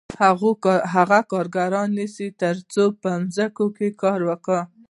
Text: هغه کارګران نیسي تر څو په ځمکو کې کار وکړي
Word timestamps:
هغه 0.95 1.19
کارګران 1.31 1.89
نیسي 1.97 2.27
تر 2.41 2.55
څو 2.73 2.83
په 3.01 3.11
ځمکو 3.35 3.65
کې 3.77 3.87
کار 4.01 4.19
وکړي 4.29 4.61